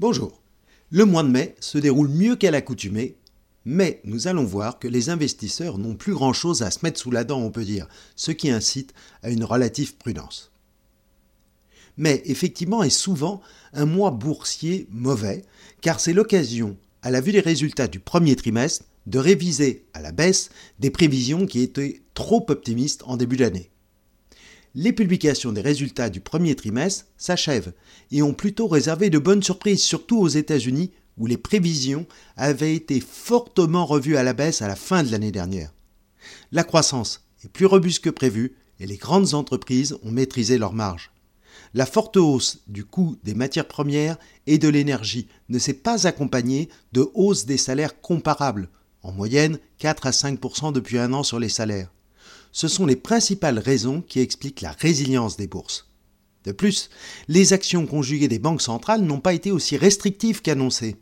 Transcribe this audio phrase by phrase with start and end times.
[0.00, 0.42] Bonjour.
[0.90, 3.14] Le mois de mai se déroule mieux qu'à l'accoutumée,
[3.64, 7.22] mais nous allons voir que les investisseurs n'ont plus grand-chose à se mettre sous la
[7.22, 10.50] dent, on peut dire, ce qui incite à une relative prudence.
[11.96, 13.40] Mais effectivement est souvent
[13.72, 15.44] un mois boursier mauvais,
[15.80, 20.10] car c'est l'occasion, à la vue des résultats du premier trimestre, de réviser à la
[20.10, 20.50] baisse
[20.80, 23.70] des prévisions qui étaient trop optimistes en début d'année
[24.74, 27.72] les publications des résultats du premier trimestre s'achèvent
[28.10, 32.06] et ont plutôt réservé de bonnes surprises, surtout aux États-Unis, où les prévisions
[32.36, 35.72] avaient été fortement revues à la baisse à la fin de l'année dernière.
[36.50, 41.12] La croissance est plus robuste que prévu et les grandes entreprises ont maîtrisé leurs marges.
[41.72, 44.16] La forte hausse du coût des matières premières
[44.48, 48.68] et de l'énergie ne s'est pas accompagnée de hausse des salaires comparables,
[49.02, 51.90] en moyenne 4 à 5% depuis un an sur les salaires
[52.54, 55.90] ce sont les principales raisons qui expliquent la résilience des bourses.
[56.44, 56.88] De plus,
[57.26, 60.94] les actions conjuguées des banques centrales n'ont pas été aussi restrictives qu'annoncées.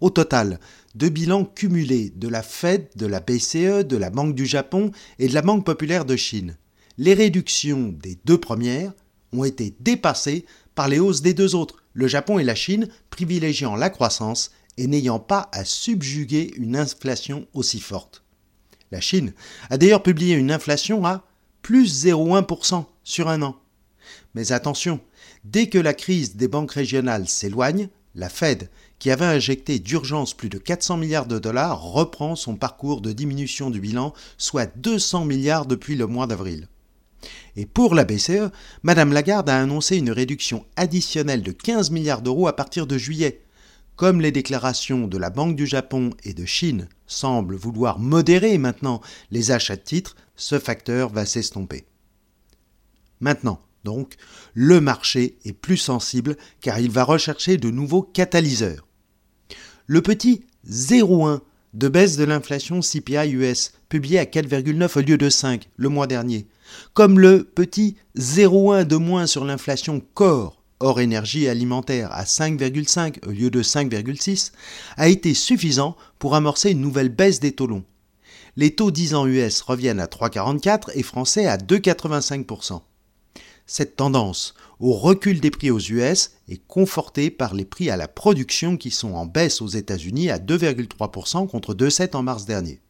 [0.00, 0.58] Au total,
[0.96, 4.90] deux bilans cumulés de la Fed, de la BCE, de la Banque du Japon
[5.20, 6.56] et de la Banque populaire de Chine.
[6.98, 8.92] Les réductions des deux premières
[9.32, 13.76] ont été dépassées par les hausses des deux autres, le Japon et la Chine privilégiant
[13.76, 18.23] la croissance et n'ayant pas à subjuguer une inflation aussi forte.
[18.94, 19.32] La Chine
[19.70, 21.24] a d'ailleurs publié une inflation à
[21.62, 23.56] plus 0,1% sur un an.
[24.36, 25.00] Mais attention,
[25.42, 30.48] dès que la crise des banques régionales s'éloigne, la Fed, qui avait injecté d'urgence plus
[30.48, 35.66] de 400 milliards de dollars, reprend son parcours de diminution du bilan, soit 200 milliards
[35.66, 36.68] depuis le mois d'avril.
[37.56, 38.52] Et pour la BCE,
[38.84, 43.43] Madame Lagarde a annoncé une réduction additionnelle de 15 milliards d'euros à partir de juillet,
[43.96, 49.00] comme les déclarations de la Banque du Japon et de Chine semblent vouloir modérer maintenant
[49.30, 51.84] les achats de titres, ce facteur va s'estomper.
[53.20, 54.14] Maintenant, donc,
[54.54, 58.86] le marché est plus sensible car il va rechercher de nouveaux catalyseurs.
[59.86, 61.40] Le petit 0,1
[61.74, 66.06] de baisse de l'inflation CPI US, publié à 4,9 au lieu de 5 le mois
[66.06, 66.46] dernier,
[66.94, 73.30] comme le petit 0,1 de moins sur l'inflation corps hors énergie alimentaire à 5,5 au
[73.30, 74.52] lieu de 5,6,
[74.96, 77.84] a été suffisant pour amorcer une nouvelle baisse des taux longs.
[78.56, 82.82] Les taux 10 ans US reviennent à 3,44 et français à 2,85%.
[83.66, 88.08] Cette tendance au recul des prix aux US est confortée par les prix à la
[88.08, 92.80] production qui sont en baisse aux États-Unis à 2,3% contre 2,7 en mars dernier.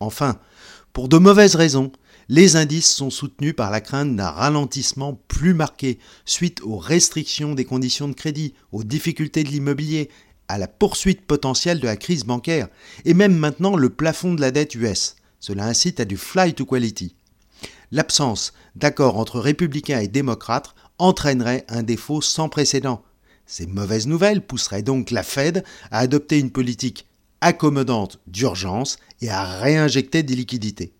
[0.00, 0.38] Enfin,
[0.92, 1.92] pour de mauvaises raisons,
[2.28, 7.64] les indices sont soutenus par la crainte d'un ralentissement plus marqué suite aux restrictions des
[7.64, 10.10] conditions de crédit, aux difficultés de l'immobilier,
[10.48, 12.68] à la poursuite potentielle de la crise bancaire,
[13.04, 15.16] et même maintenant le plafond de la dette US.
[15.40, 17.14] Cela incite à du fly to quality.
[17.92, 23.02] L'absence d'accord entre républicains et démocrates entraînerait un défaut sans précédent.
[23.46, 27.06] Ces mauvaises nouvelles pousseraient donc la Fed à adopter une politique
[27.40, 30.92] accommodante d'urgence et à réinjecter des liquidités.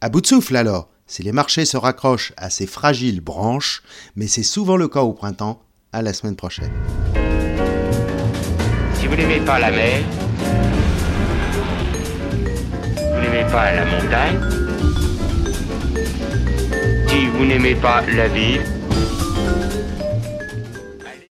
[0.00, 3.82] À bout de souffle alors, si les marchés se raccrochent à ces fragiles branches,
[4.16, 5.62] mais c'est souvent le cas au printemps,
[5.92, 6.72] à la semaine prochaine.
[8.94, 10.02] Si vous n'aimez pas la mer,
[12.96, 14.40] vous n'aimez pas la montagne,
[17.08, 18.62] si vous n'aimez pas la ville,